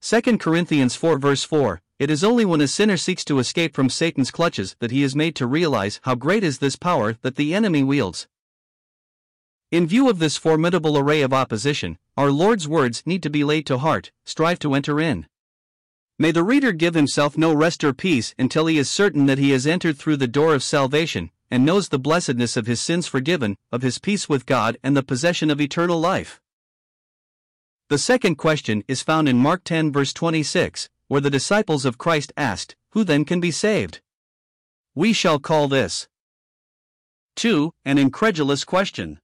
2 0.01 0.37
Corinthians 0.39 0.95
4 0.95 1.19
verse 1.19 1.43
4 1.43 1.79
It 1.99 2.09
is 2.09 2.23
only 2.23 2.43
when 2.43 2.59
a 2.59 2.67
sinner 2.67 2.97
seeks 2.97 3.23
to 3.25 3.37
escape 3.37 3.75
from 3.75 3.89
Satan's 3.89 4.31
clutches 4.31 4.75
that 4.79 4.89
he 4.89 5.03
is 5.03 5.15
made 5.15 5.35
to 5.35 5.45
realize 5.45 5.99
how 6.03 6.15
great 6.15 6.43
is 6.43 6.57
this 6.57 6.75
power 6.75 7.17
that 7.21 7.35
the 7.35 7.53
enemy 7.53 7.83
wields. 7.83 8.27
In 9.69 9.85
view 9.85 10.09
of 10.09 10.17
this 10.17 10.37
formidable 10.37 10.97
array 10.97 11.21
of 11.21 11.33
opposition, 11.33 11.99
our 12.17 12.31
Lord's 12.31 12.67
words 12.67 13.03
need 13.05 13.21
to 13.23 13.29
be 13.29 13.43
laid 13.43 13.67
to 13.67 13.77
heart 13.77 14.11
strive 14.25 14.57
to 14.59 14.73
enter 14.73 14.99
in. 14.99 15.27
May 16.17 16.31
the 16.31 16.43
reader 16.43 16.71
give 16.71 16.93
himself 16.93 17.37
no 17.37 17.53
rest 17.53 17.83
or 17.83 17.93
peace 17.93 18.35
until 18.37 18.65
he 18.65 18.77
is 18.77 18.89
certain 18.89 19.27
that 19.27 19.37
he 19.37 19.51
has 19.51 19.65
entered 19.65 19.97
through 19.97 20.17
the 20.17 20.27
door 20.27 20.53
of 20.53 20.63
salvation, 20.63 21.31
and 21.49 21.65
knows 21.65 21.89
the 21.89 21.99
blessedness 21.99 22.57
of 22.57 22.67
his 22.67 22.81
sins 22.81 23.07
forgiven, 23.07 23.55
of 23.71 23.81
his 23.81 23.99
peace 23.99 24.27
with 24.27 24.45
God, 24.45 24.77
and 24.83 24.97
the 24.97 25.03
possession 25.03 25.49
of 25.49 25.61
eternal 25.61 25.99
life. 25.99 26.41
The 27.91 27.97
second 27.97 28.35
question 28.35 28.85
is 28.87 29.03
found 29.03 29.27
in 29.27 29.35
Mark 29.35 29.65
10, 29.65 29.91
verse 29.91 30.13
26, 30.13 30.87
where 31.09 31.19
the 31.19 31.29
disciples 31.29 31.83
of 31.83 31.97
Christ 31.97 32.31
asked, 32.37 32.77
Who 32.91 33.03
then 33.03 33.25
can 33.25 33.41
be 33.41 33.51
saved? 33.51 33.99
We 34.95 35.11
shall 35.11 35.39
call 35.39 35.67
this 35.67 36.07
2. 37.35 37.73
An 37.83 37.97
incredulous 37.97 38.63
question. 38.63 39.19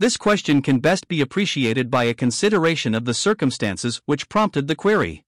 This 0.00 0.16
question 0.16 0.60
can 0.60 0.80
best 0.80 1.06
be 1.06 1.20
appreciated 1.20 1.88
by 1.88 2.02
a 2.02 2.14
consideration 2.14 2.96
of 2.96 3.04
the 3.04 3.14
circumstances 3.14 4.02
which 4.06 4.28
prompted 4.28 4.66
the 4.66 4.74
query. 4.74 5.22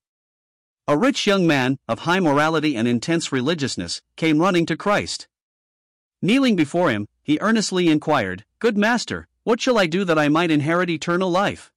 A 0.88 0.98
rich 0.98 1.24
young 1.24 1.46
man, 1.46 1.78
of 1.86 2.00
high 2.00 2.18
morality 2.18 2.74
and 2.74 2.88
intense 2.88 3.30
religiousness, 3.30 4.02
came 4.16 4.40
running 4.40 4.66
to 4.66 4.76
Christ. 4.76 5.28
Kneeling 6.20 6.56
before 6.56 6.90
him, 6.90 7.06
he 7.22 7.38
earnestly 7.40 7.88
inquired, 7.88 8.44
Good 8.58 8.76
master, 8.76 9.28
what 9.44 9.60
shall 9.60 9.78
I 9.78 9.86
do 9.86 10.04
that 10.04 10.18
I 10.18 10.28
might 10.28 10.50
inherit 10.50 10.90
eternal 10.90 11.30
life? 11.30 11.71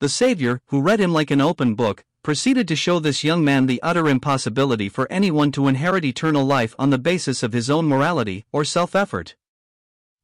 The 0.00 0.08
Savior, 0.08 0.60
who 0.66 0.80
read 0.80 1.00
him 1.00 1.12
like 1.12 1.32
an 1.32 1.40
open 1.40 1.74
book, 1.74 2.04
proceeded 2.22 2.68
to 2.68 2.76
show 2.76 3.00
this 3.00 3.24
young 3.24 3.44
man 3.44 3.66
the 3.66 3.82
utter 3.82 4.08
impossibility 4.08 4.88
for 4.88 5.10
anyone 5.10 5.50
to 5.52 5.66
inherit 5.66 6.04
eternal 6.04 6.44
life 6.44 6.72
on 6.78 6.90
the 6.90 6.98
basis 6.98 7.42
of 7.42 7.52
his 7.52 7.68
own 7.68 7.86
morality 7.86 8.46
or 8.52 8.64
self 8.64 8.94
effort. 8.94 9.34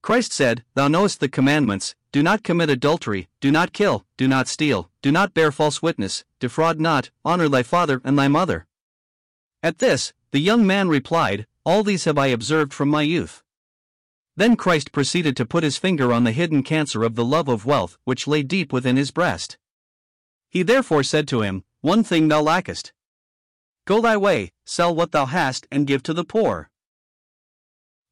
Christ 0.00 0.32
said, 0.32 0.62
Thou 0.74 0.86
knowest 0.86 1.18
the 1.18 1.28
commandments 1.28 1.96
do 2.12 2.22
not 2.22 2.44
commit 2.44 2.70
adultery, 2.70 3.28
do 3.40 3.50
not 3.50 3.72
kill, 3.72 4.06
do 4.16 4.28
not 4.28 4.46
steal, 4.46 4.90
do 5.02 5.10
not 5.10 5.34
bear 5.34 5.50
false 5.50 5.82
witness, 5.82 6.24
defraud 6.38 6.78
not, 6.78 7.10
honor 7.24 7.48
thy 7.48 7.64
father 7.64 8.00
and 8.04 8.16
thy 8.16 8.28
mother. 8.28 8.66
At 9.60 9.78
this, 9.78 10.12
the 10.30 10.38
young 10.38 10.64
man 10.64 10.88
replied, 10.88 11.48
All 11.66 11.82
these 11.82 12.04
have 12.04 12.18
I 12.18 12.28
observed 12.28 12.72
from 12.72 12.88
my 12.90 13.02
youth. 13.02 13.42
Then 14.36 14.54
Christ 14.54 14.92
proceeded 14.92 15.36
to 15.36 15.46
put 15.46 15.64
his 15.64 15.78
finger 15.78 16.12
on 16.12 16.22
the 16.22 16.30
hidden 16.30 16.62
cancer 16.62 17.02
of 17.02 17.16
the 17.16 17.24
love 17.24 17.48
of 17.48 17.66
wealth 17.66 17.98
which 18.04 18.28
lay 18.28 18.44
deep 18.44 18.72
within 18.72 18.96
his 18.96 19.10
breast. 19.10 19.58
He 20.54 20.62
therefore 20.62 21.02
said 21.02 21.26
to 21.28 21.40
him, 21.40 21.64
One 21.80 22.04
thing 22.04 22.28
thou 22.28 22.40
lackest. 22.40 22.92
Go 23.86 24.00
thy 24.00 24.16
way, 24.16 24.52
sell 24.64 24.94
what 24.94 25.10
thou 25.10 25.26
hast, 25.26 25.66
and 25.68 25.84
give 25.84 26.00
to 26.04 26.14
the 26.14 26.24
poor. 26.24 26.70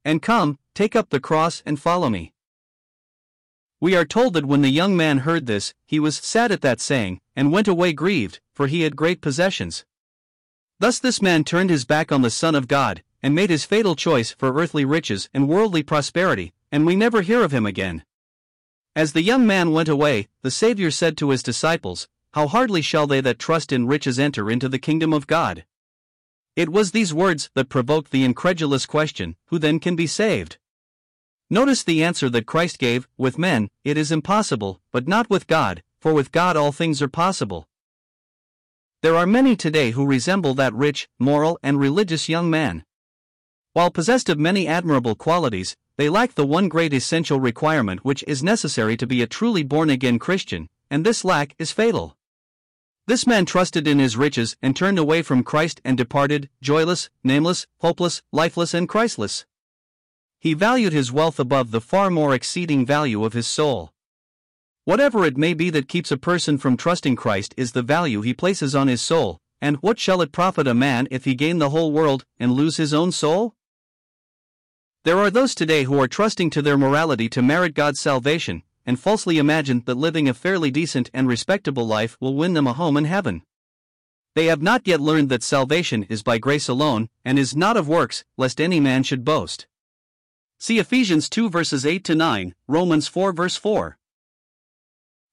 And 0.05 0.21
come, 0.21 0.59
take 0.75 0.97
up 0.97 1.11
the 1.11 1.21
cross 1.21 1.63
and 1.65 1.81
follow 1.81 2.11
me. 2.11 2.35
We 3.81 3.95
are 3.95 4.05
told 4.05 4.35
that 4.35 4.45
when 4.45 4.63
the 4.63 4.71
young 4.71 4.97
man 4.97 5.19
heard 5.19 5.47
this, 5.47 5.73
he 5.87 6.01
was 6.01 6.17
sad 6.17 6.51
at 6.51 6.63
that 6.63 6.81
saying, 6.81 7.21
and 7.37 7.53
went 7.53 7.69
away 7.69 7.93
grieved, 7.93 8.41
for 8.53 8.67
he 8.67 8.81
had 8.81 8.97
great 8.97 9.21
possessions. 9.21 9.85
Thus 10.81 10.99
this 10.99 11.23
man 11.23 11.45
turned 11.45 11.71
his 11.71 11.85
back 11.85 12.11
on 12.11 12.23
the 12.23 12.31
Son 12.31 12.57
of 12.57 12.67
God, 12.67 13.05
and 13.23 13.37
made 13.37 13.51
his 13.51 13.65
fatal 13.65 13.95
choice 13.95 14.33
for 14.33 14.53
earthly 14.53 14.85
riches 14.85 15.31
and 15.33 15.49
worldly 15.49 15.85
prosperity, 15.85 16.53
and 16.73 16.85
we 16.85 16.97
never 16.97 17.23
hear 17.23 17.45
of 17.45 17.53
him 17.53 17.67
again. 17.67 18.05
As 18.97 19.13
the 19.13 19.23
young 19.23 19.47
man 19.47 19.71
went 19.71 19.89
away, 19.89 20.27
the 20.43 20.51
Saviour 20.51 20.91
said 20.91 21.17
to 21.19 21.31
his 21.31 21.45
disciples, 21.45 22.09
How 22.35 22.49
hardly 22.49 22.81
shall 22.81 23.07
they 23.07 23.21
that 23.21 23.39
trust 23.39 23.73
in 23.73 23.87
riches 23.87 24.19
enter 24.19 24.51
into 24.51 24.67
the 24.67 24.79
kingdom 24.79 25.13
of 25.13 25.27
God? 25.27 25.67
It 26.57 26.71
was 26.71 26.91
these 26.93 27.13
words 27.13 27.51
that 27.55 27.69
provoked 27.69 28.11
the 28.11 28.25
incredulous 28.25 28.87
question, 28.87 29.37
Who 29.47 29.59
then 29.59 29.79
can 29.79 29.97
be 29.97 30.07
saved? 30.07 30.57
Notice 31.51 31.85
the 31.85 32.03
answer 32.03 32.31
that 32.31 32.47
Christ 32.47 32.79
gave 32.79 33.07
with 33.19 33.39
men, 33.39 33.69
it 33.85 33.99
is 33.99 34.11
impossible, 34.11 34.81
but 34.93 35.07
not 35.07 35.29
with 35.29 35.47
God, 35.47 35.83
for 36.01 36.15
with 36.15 36.33
God 36.33 36.57
all 36.57 36.73
things 36.73 37.03
are 37.03 37.09
possible. 37.09 37.69
There 39.03 39.17
are 39.17 39.27
many 39.27 39.55
today 39.55 39.91
who 39.91 40.07
resemble 40.07 40.55
that 40.55 40.73
rich, 40.73 41.09
moral, 41.19 41.59
and 41.63 41.79
religious 41.79 42.31
young 42.31 42.49
man. 42.49 42.83
While 43.75 43.91
possessed 43.91 44.31
of 44.31 44.39
many 44.39 44.67
admirable 44.67 45.17
qualities, 45.17 45.77
they 45.99 46.09
lack 46.09 46.35
the 46.35 46.47
one 46.47 46.69
great 46.69 46.95
essential 46.95 47.41
requirement 47.41 48.07
which 48.07 48.25
is 48.27 48.43
necessary 48.43 48.97
to 48.97 49.07
be 49.07 49.21
a 49.21 49.27
truly 49.27 49.63
born 49.63 49.91
again 49.91 50.19
Christian, 50.19 50.71
and 50.91 51.05
this 51.05 51.25
lack 51.25 51.55
is 51.59 51.73
fatal. 51.73 52.17
This 53.07 53.27
man 53.27 53.47
trusted 53.47 53.89
in 53.89 53.99
his 53.99 54.17
riches 54.17 54.57
and 54.63 54.77
turned 54.77 54.99
away 54.99 55.23
from 55.23 55.43
Christ 55.43 55.81
and 55.85 55.99
departed, 55.99 56.49
joyless, 56.61 57.11
nameless, 57.25 57.67
hopeless, 57.79 58.23
lifeless, 58.31 58.75
and 58.75 58.89
Christless. 58.89 59.45
He 60.39 60.55
valued 60.55 60.93
his 60.93 61.11
wealth 61.11 61.41
above 61.41 61.73
the 61.73 61.81
far 61.81 62.11
more 62.11 62.33
exceeding 62.33 62.87
value 62.87 63.25
of 63.25 63.33
his 63.33 63.49
soul. 63.49 63.93
Whatever 64.85 65.25
it 65.25 65.37
may 65.37 65.53
be 65.53 65.69
that 65.71 65.89
keeps 65.89 66.13
a 66.13 66.17
person 66.17 66.59
from 66.59 66.77
trusting 66.77 67.17
Christ 67.17 67.55
is 67.57 67.73
the 67.73 67.83
value 67.83 68.21
he 68.21 68.35
places 68.35 68.75
on 68.75 68.87
his 68.87 69.03
soul, 69.03 69.39
and 69.61 69.77
what 69.77 69.99
shall 69.99 70.23
it 70.23 70.33
profit 70.33 70.69
a 70.69 70.75
man 70.75 71.09
if 71.11 71.25
he 71.25 71.35
gain 71.35 71.59
the 71.59 71.71
whole 71.71 71.93
world 71.93 72.25
and 72.39 72.53
lose 72.53 72.77
his 72.77 72.95
own 72.95 73.11
soul? 73.11 73.55
There 75.05 75.19
are 75.19 75.31
those 75.31 75.55
today 75.57 75.85
who 75.85 76.01
are 76.01 76.09
trusting 76.09 76.51
to 76.51 76.63
their 76.63 76.79
morality 76.79 77.29
to 77.31 77.43
merit 77.43 77.75
God's 77.75 77.99
salvation, 77.99 78.63
and 78.87 78.99
falsely 78.99 79.39
imagine 79.39 79.83
that 79.87 79.97
living 79.97 80.29
a 80.29 80.35
fairly 80.35 80.71
decent 80.71 81.11
and 81.13 81.29
respectable 81.29 81.87
life 81.87 82.17
will 82.21 82.35
win 82.35 82.55
them 82.55 82.67
a 82.67 82.73
home 82.73 82.97
in 82.97 83.05
heaven. 83.05 83.43
They 84.35 84.47
have 84.47 84.63
not 84.63 84.87
yet 84.87 85.01
learned 85.01 85.29
that 85.29 85.43
salvation 85.43 86.05
is 86.05 86.23
by 86.23 86.39
grace 86.39 86.69
alone, 86.69 87.09
and 87.25 87.39
is 87.39 87.55
not 87.55 87.77
of 87.77 87.89
works, 87.89 88.25
lest 88.39 88.61
any 88.61 88.81
man 88.81 89.03
should 89.03 89.25
boast. 89.25 89.67
See 90.59 90.79
Ephesians 90.79 91.29
2 91.29 91.51
verses 91.51 91.85
8 91.85 92.05
to 92.05 92.15
9, 92.15 92.55
Romans 92.67 93.09
4 93.09 93.33
verse 93.33 93.57
4. 93.57 93.99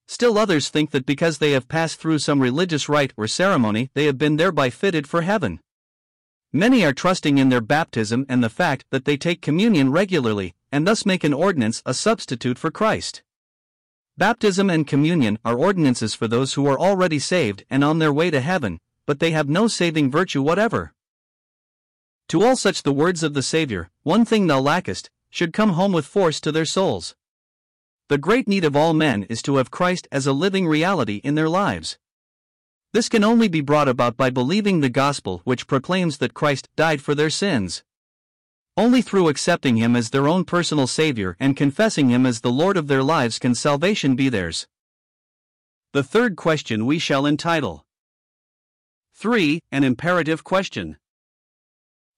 Still 0.08 0.38
others 0.40 0.70
think 0.70 0.90
that 0.90 1.06
because 1.06 1.38
they 1.38 1.52
have 1.52 1.68
passed 1.68 2.00
through 2.00 2.20
some 2.20 2.42
religious 2.42 2.90
rite 2.90 3.14
or 3.16 3.28
ceremony, 3.28 3.92
they 3.94 4.06
have 4.06 4.18
been 4.18 4.38
thereby 4.38 4.72
fitted 4.72 5.08
for 5.08 5.22
heaven. 5.22 5.60
Many 6.52 6.84
are 6.84 6.94
trusting 6.94 7.38
in 7.38 7.50
their 7.50 7.62
baptism 7.62 8.26
and 8.28 8.44
the 8.44 8.50
fact 8.50 8.86
that 8.90 9.06
they 9.06 9.18
take 9.18 9.40
communion 9.40 9.92
regularly, 9.92 10.56
and 10.72 10.88
thus 10.88 11.06
make 11.06 11.24
an 11.24 11.32
ordinance 11.32 11.84
a 11.86 11.94
substitute 11.94 12.58
for 12.58 12.72
Christ. 12.72 13.22
Baptism 14.20 14.70
and 14.70 14.86
communion 14.86 15.40
are 15.46 15.58
ordinances 15.58 16.14
for 16.14 16.28
those 16.28 16.56
who 16.56 16.68
are 16.68 16.78
already 16.78 17.20
saved 17.20 17.64
and 17.70 17.86
on 17.86 18.00
their 18.00 18.12
way 18.12 18.30
to 18.30 18.42
heaven, 18.42 18.82
but 19.06 19.22
they 19.22 19.32
have 19.32 19.48
no 19.48 19.70
saving 19.70 20.12
virtue 20.12 20.42
whatever. 20.42 20.94
To 22.28 22.44
all 22.44 22.58
such 22.58 22.84
the 22.84 22.92
words 22.92 23.24
of 23.24 23.34
the 23.34 23.42
Saviour, 23.42 23.90
One 24.04 24.26
thing 24.26 24.48
thou 24.48 24.60
lackest, 24.60 25.10
should 25.30 25.54
come 25.54 25.70
home 25.70 25.94
with 25.94 26.06
force 26.06 26.42
to 26.42 26.52
their 26.52 26.66
souls. 26.66 27.16
The 28.10 28.18
great 28.18 28.46
need 28.46 28.66
of 28.66 28.76
all 28.76 28.94
men 28.94 29.24
is 29.30 29.42
to 29.44 29.56
have 29.56 29.72
Christ 29.72 30.06
as 30.12 30.28
a 30.28 30.34
living 30.34 30.68
reality 30.68 31.22
in 31.24 31.36
their 31.36 31.48
lives. 31.48 31.98
This 32.92 33.08
can 33.08 33.24
only 33.24 33.48
be 33.48 33.62
brought 33.62 33.88
about 33.88 34.18
by 34.18 34.32
believing 34.32 34.82
the 34.82 34.90
gospel 34.90 35.40
which 35.46 35.66
proclaims 35.66 36.18
that 36.18 36.34
Christ 36.34 36.68
died 36.76 37.02
for 37.02 37.16
their 37.16 37.30
sins. 37.30 37.86
Only 38.80 39.02
through 39.02 39.28
accepting 39.28 39.76
Him 39.76 39.98
as 39.98 40.10
their 40.10 40.26
own 40.26 40.46
personal 40.46 40.88
Savior 40.88 41.36
and 41.38 41.58
confessing 41.58 42.08
Him 42.08 42.26
as 42.26 42.40
the 42.40 42.50
Lord 42.50 42.78
of 42.78 42.88
their 42.88 43.04
lives 43.04 43.38
can 43.38 43.54
salvation 43.54 44.16
be 44.16 44.30
theirs. 44.30 44.68
The 45.92 46.02
third 46.02 46.38
question 46.38 46.86
we 46.86 46.98
shall 46.98 47.26
entitle 47.26 47.86
3. 49.16 49.60
An 49.70 49.84
imperative 49.84 50.46
question. 50.46 50.96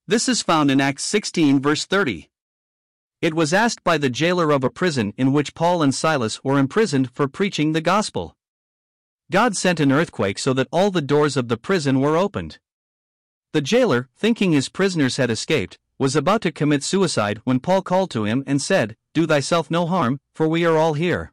This 0.06 0.30
is 0.30 0.44
found 0.44 0.70
in 0.70 0.80
Acts 0.80 1.04
16, 1.04 1.60
verse 1.60 1.88
30. 1.88 2.30
It 3.24 3.34
was 3.34 3.56
asked 3.56 3.84
by 3.84 3.98
the 3.98 4.12
jailer 4.12 4.52
of 4.52 4.64
a 4.64 4.70
prison 4.70 5.16
in 5.18 5.34
which 5.34 5.56
Paul 5.56 5.82
and 5.82 5.96
Silas 5.96 6.44
were 6.44 6.60
imprisoned 6.60 7.10
for 7.10 7.28
preaching 7.28 7.72
the 7.72 7.82
gospel. 7.82 8.36
God 9.32 9.58
sent 9.58 9.80
an 9.80 9.92
earthquake 9.92 10.38
so 10.38 10.54
that 10.54 10.68
all 10.72 10.92
the 10.92 11.02
doors 11.02 11.36
of 11.36 11.48
the 11.48 11.58
prison 11.58 12.02
were 12.02 12.18
opened. 12.18 12.60
The 13.52 13.62
jailer, 13.62 14.10
thinking 14.16 14.52
his 14.52 14.70
prisoners 14.70 15.18
had 15.18 15.32
escaped, 15.32 15.80
was 16.02 16.16
about 16.16 16.42
to 16.42 16.52
commit 16.52 16.82
suicide 16.84 17.40
when 17.44 17.60
Paul 17.60 17.84
called 17.84 18.10
to 18.10 18.26
him 18.26 18.44
and 18.48 18.60
said, 18.60 18.96
Do 19.14 19.28
thyself 19.28 19.70
no 19.70 19.86
harm, 19.86 20.20
for 20.34 20.48
we 20.48 20.66
are 20.66 20.76
all 20.76 20.96
here. 20.96 21.32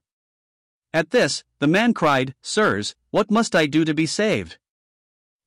At 0.92 1.08
this, 1.08 1.42
the 1.58 1.66
man 1.66 1.94
cried, 1.94 2.34
Sirs, 2.42 2.94
what 3.10 3.30
must 3.30 3.56
I 3.56 3.64
do 3.64 3.86
to 3.86 3.94
be 3.94 4.04
saved? 4.04 4.58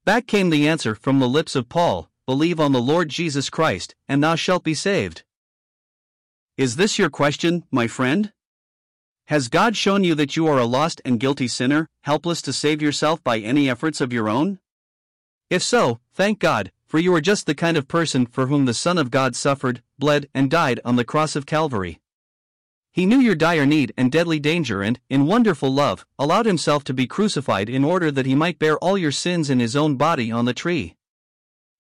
Back 0.06 0.26
came 0.26 0.50
the 0.50 0.68
answer 0.68 0.96
from 0.96 1.20
the 1.20 1.30
lips 1.30 1.56
of 1.56 1.70
Paul 1.70 2.10
Believe 2.26 2.60
on 2.60 2.72
the 2.72 2.82
Lord 2.82 3.10
Jesus 3.10 3.52
Christ, 3.52 3.94
and 4.08 4.24
thou 4.24 4.34
shalt 4.34 4.64
be 4.64 4.74
saved. 4.74 5.22
Is 6.58 6.78
this 6.78 6.98
your 6.98 7.12
question, 7.12 7.64
my 7.70 7.86
friend? 7.86 8.34
Has 9.26 9.50
God 9.50 9.78
shown 9.78 10.04
you 10.04 10.16
that 10.16 10.36
you 10.36 10.48
are 10.48 10.58
a 10.58 10.66
lost 10.66 11.00
and 11.06 11.20
guilty 11.20 11.48
sinner, 11.48 11.88
helpless 12.06 12.42
to 12.42 12.54
save 12.54 12.82
yourself 12.82 13.24
by 13.24 13.38
any 13.38 13.70
efforts 13.70 14.02
of 14.02 14.12
your 14.12 14.28
own? 14.28 14.58
If 15.52 15.62
so, 15.62 16.00
thank 16.12 16.40
God, 16.40 16.72
for 16.92 17.00
you 17.00 17.16
are 17.16 17.22
just 17.22 17.46
the 17.46 17.56
kind 17.56 17.78
of 17.78 17.88
person 17.88 18.26
for 18.26 18.48
whom 18.48 18.66
the 18.66 18.74
Son 18.74 18.98
of 18.98 19.10
God 19.10 19.34
suffered, 19.34 19.82
bled, 19.98 20.28
and 20.34 20.52
died 20.52 20.82
on 20.84 20.98
the 20.98 21.06
cross 21.06 21.38
of 21.38 21.46
Calvary. 21.46 22.02
He 22.92 23.06
knew 23.06 23.20
your 23.20 23.34
dire 23.34 23.66
need 23.66 23.94
and 23.96 24.12
deadly 24.12 24.42
danger 24.42 24.82
and, 24.82 25.00
in 25.10 25.26
wonderful 25.26 25.74
love, 25.74 26.06
allowed 26.20 26.46
himself 26.46 26.84
to 26.84 26.94
be 26.94 27.08
crucified 27.08 27.70
in 27.70 27.86
order 27.86 28.12
that 28.12 28.26
he 28.26 28.36
might 28.36 28.60
bear 28.60 28.78
all 28.80 28.98
your 28.98 29.14
sins 29.14 29.50
in 29.50 29.62
his 29.62 29.74
own 29.74 29.96
body 29.96 30.34
on 30.34 30.44
the 30.44 30.54
tree. 30.54 30.98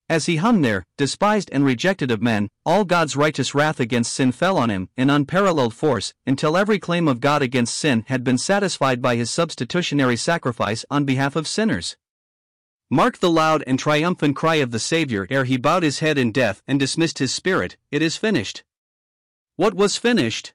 As 0.08 0.28
he 0.28 0.38
hung 0.38 0.62
there, 0.62 0.86
despised 0.98 1.50
and 1.52 1.66
rejected 1.66 2.10
of 2.10 2.22
men, 2.22 2.48
all 2.66 2.86
God's 2.86 3.18
righteous 3.18 3.54
wrath 3.54 3.82
against 3.82 4.14
sin 4.14 4.32
fell 4.32 4.58
on 4.58 4.70
him 4.70 4.88
in 4.96 5.10
unparalleled 5.10 5.74
force, 5.74 6.14
until 6.26 6.56
every 6.56 6.80
claim 6.80 7.10
of 7.10 7.20
God 7.20 7.42
against 7.42 7.76
sin 7.76 8.06
had 8.08 8.24
been 8.24 8.38
satisfied 8.38 9.02
by 9.02 9.18
his 9.18 9.30
substitutionary 9.30 10.16
sacrifice 10.16 10.86
on 10.90 11.04
behalf 11.04 11.36
of 11.36 11.50
sinners. 11.50 11.98
Mark 12.94 13.20
the 13.20 13.30
loud 13.30 13.64
and 13.66 13.80
triumphant 13.80 14.36
cry 14.36 14.56
of 14.56 14.72
the 14.72 14.78
Savior 14.78 15.26
ere 15.30 15.46
he 15.46 15.56
bowed 15.56 15.82
his 15.82 16.00
head 16.00 16.18
in 16.18 16.34
death 16.34 16.62
and 16.68 16.78
dismissed 16.78 17.20
his 17.20 17.34
spirit 17.34 17.78
It 17.90 18.02
is 18.02 18.18
finished. 18.18 18.66
What 19.56 19.74
was 19.74 19.96
finished? 19.96 20.52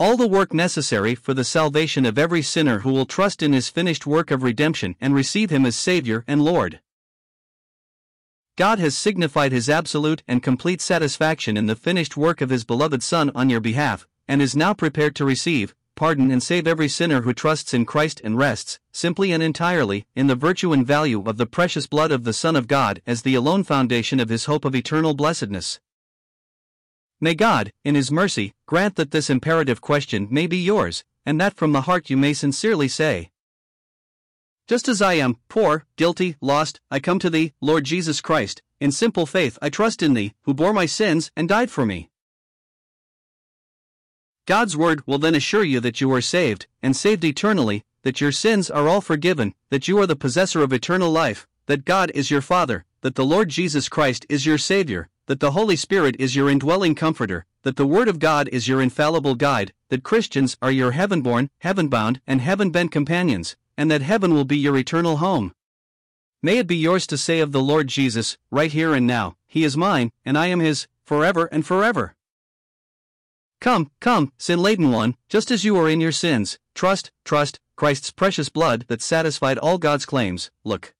All 0.00 0.16
the 0.16 0.26
work 0.26 0.54
necessary 0.54 1.14
for 1.14 1.34
the 1.34 1.44
salvation 1.44 2.06
of 2.06 2.16
every 2.16 2.40
sinner 2.40 2.78
who 2.78 2.92
will 2.92 3.04
trust 3.04 3.42
in 3.42 3.52
his 3.52 3.68
finished 3.68 4.06
work 4.06 4.30
of 4.30 4.42
redemption 4.42 4.96
and 5.02 5.14
receive 5.14 5.50
him 5.50 5.66
as 5.66 5.76
Savior 5.76 6.24
and 6.26 6.42
Lord. 6.42 6.80
God 8.56 8.78
has 8.78 8.96
signified 8.96 9.52
his 9.52 9.68
absolute 9.68 10.22
and 10.26 10.42
complete 10.42 10.80
satisfaction 10.80 11.58
in 11.58 11.66
the 11.66 11.76
finished 11.76 12.16
work 12.16 12.40
of 12.40 12.48
his 12.48 12.64
beloved 12.64 13.02
Son 13.02 13.30
on 13.34 13.50
your 13.50 13.60
behalf, 13.60 14.06
and 14.26 14.40
is 14.40 14.56
now 14.56 14.72
prepared 14.72 15.14
to 15.16 15.26
receive, 15.26 15.74
pardon, 15.94 16.30
and 16.30 16.42
save 16.42 16.66
every 16.66 16.88
sinner 16.88 17.22
who 17.22 17.32
trusts 17.32 17.74
in 17.74 17.84
Christ 17.84 18.20
and 18.22 18.38
rests, 18.38 18.78
simply 18.92 19.32
and 19.32 19.42
entirely, 19.42 20.06
in 20.14 20.26
the 20.26 20.34
virtue 20.34 20.72
and 20.72 20.86
value 20.86 21.22
of 21.26 21.36
the 21.36 21.46
precious 21.46 21.86
blood 21.86 22.10
of 22.10 22.24
the 22.24 22.32
Son 22.32 22.56
of 22.56 22.68
God 22.68 23.02
as 23.06 23.22
the 23.22 23.34
alone 23.34 23.64
foundation 23.64 24.20
of 24.20 24.28
his 24.28 24.46
hope 24.46 24.64
of 24.64 24.74
eternal 24.74 25.14
blessedness. 25.14 25.80
May 27.20 27.34
God, 27.34 27.72
in 27.84 27.94
his 27.94 28.10
mercy, 28.10 28.52
grant 28.66 28.96
that 28.96 29.10
this 29.10 29.30
imperative 29.30 29.80
question 29.80 30.28
may 30.30 30.46
be 30.46 30.58
yours, 30.58 31.04
and 31.24 31.40
that 31.40 31.54
from 31.54 31.72
the 31.72 31.82
heart 31.82 32.10
you 32.10 32.16
may 32.16 32.34
sincerely 32.34 32.88
say, 32.88 33.30
just 34.66 34.88
as 34.88 35.02
I 35.02 35.14
am, 35.14 35.36
poor, 35.48 35.84
guilty, 35.96 36.36
lost, 36.40 36.80
I 36.90 36.98
come 36.98 37.18
to 37.18 37.28
thee, 37.28 37.52
Lord 37.60 37.84
Jesus 37.84 38.22
Christ, 38.22 38.62
in 38.80 38.92
simple 38.92 39.26
faith 39.26 39.58
I 39.60 39.68
trust 39.68 40.02
in 40.02 40.14
thee, 40.14 40.32
who 40.44 40.54
bore 40.54 40.72
my 40.72 40.86
sins 40.86 41.30
and 41.36 41.46
died 41.46 41.70
for 41.70 41.84
me. 41.84 42.08
God's 44.46 44.76
word 44.76 45.06
will 45.06 45.18
then 45.18 45.34
assure 45.34 45.64
you 45.64 45.80
that 45.80 46.00
you 46.02 46.12
are 46.12 46.20
saved, 46.20 46.66
and 46.82 46.94
saved 46.94 47.24
eternally, 47.24 47.82
that 48.02 48.20
your 48.20 48.32
sins 48.32 48.70
are 48.70 48.88
all 48.88 49.00
forgiven, 49.00 49.54
that 49.70 49.88
you 49.88 49.98
are 49.98 50.06
the 50.06 50.16
possessor 50.16 50.62
of 50.62 50.72
eternal 50.72 51.10
life, 51.10 51.46
that 51.66 51.86
God 51.86 52.10
is 52.14 52.30
your 52.30 52.42
Father, 52.42 52.84
that 53.00 53.14
the 53.14 53.24
Lord 53.24 53.48
Jesus 53.48 53.88
Christ 53.88 54.26
is 54.28 54.44
your 54.44 54.58
Savior, 54.58 55.08
that 55.26 55.40
the 55.40 55.52
Holy 55.52 55.76
Spirit 55.76 56.14
is 56.18 56.36
your 56.36 56.50
indwelling 56.50 56.94
comforter, 56.94 57.46
that 57.62 57.76
the 57.76 57.86
Word 57.86 58.06
of 58.06 58.18
God 58.18 58.48
is 58.48 58.68
your 58.68 58.82
infallible 58.82 59.34
guide, 59.34 59.72
that 59.88 60.02
Christians 60.02 60.58
are 60.60 60.70
your 60.70 60.92
heaven 60.92 61.22
born, 61.22 61.48
heaven 61.60 61.88
bound, 61.88 62.20
and 62.26 62.42
heaven 62.42 62.70
bent 62.70 62.92
companions, 62.92 63.56
and 63.78 63.90
that 63.90 64.02
heaven 64.02 64.34
will 64.34 64.44
be 64.44 64.58
your 64.58 64.76
eternal 64.76 65.16
home. 65.16 65.54
May 66.42 66.58
it 66.58 66.66
be 66.66 66.76
yours 66.76 67.06
to 67.06 67.16
say 67.16 67.40
of 67.40 67.52
the 67.52 67.62
Lord 67.62 67.88
Jesus, 67.88 68.36
right 68.50 68.70
here 68.70 68.92
and 68.92 69.06
now, 69.06 69.36
He 69.46 69.64
is 69.64 69.78
mine, 69.78 70.12
and 70.26 70.36
I 70.36 70.48
am 70.48 70.60
His, 70.60 70.86
forever 71.02 71.46
and 71.46 71.64
forever. 71.64 72.14
Come, 73.64 73.90
come, 73.98 74.30
sin 74.36 74.58
laden 74.58 74.90
one, 74.90 75.16
just 75.26 75.50
as 75.50 75.64
you 75.64 75.74
are 75.78 75.88
in 75.88 75.98
your 75.98 76.12
sins, 76.12 76.58
trust, 76.74 77.10
trust, 77.24 77.60
Christ's 77.76 78.10
precious 78.10 78.50
blood 78.50 78.84
that 78.88 79.00
satisfied 79.00 79.56
all 79.56 79.78
God's 79.78 80.04
claims. 80.04 80.50
Look. 80.64 80.94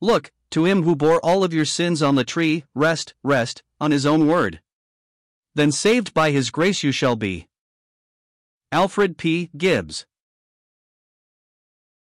Look, 0.00 0.32
to 0.50 0.64
Him 0.64 0.82
who 0.82 0.96
bore 0.96 1.24
all 1.24 1.44
of 1.44 1.54
your 1.54 1.64
sins 1.64 2.02
on 2.02 2.16
the 2.16 2.24
tree, 2.24 2.64
rest, 2.74 3.14
rest, 3.22 3.62
on 3.80 3.92
His 3.92 4.04
own 4.04 4.26
word. 4.26 4.60
Then 5.54 5.70
saved 5.70 6.12
by 6.12 6.32
His 6.32 6.50
grace 6.50 6.82
you 6.82 6.90
shall 6.90 7.14
be. 7.14 7.46
Alfred 8.72 9.16
P. 9.16 9.50
Gibbs 9.56 10.04